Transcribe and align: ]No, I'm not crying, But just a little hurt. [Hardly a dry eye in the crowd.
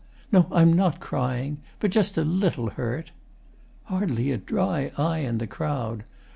]No, 0.31 0.47
I'm 0.51 0.73
not 0.73 0.99
crying, 0.99 1.59
But 1.79 1.91
just 1.91 2.17
a 2.17 2.23
little 2.23 2.71
hurt. 2.71 3.11
[Hardly 3.83 4.31
a 4.31 4.37
dry 4.37 4.91
eye 4.97 5.19
in 5.19 5.37
the 5.37 5.45
crowd. 5.45 6.05